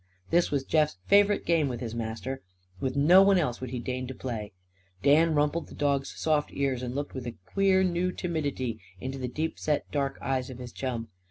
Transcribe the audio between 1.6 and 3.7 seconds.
with his master. With no one else would